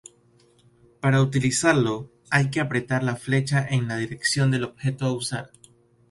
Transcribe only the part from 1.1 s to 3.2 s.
utilizarlo, hay que apretar la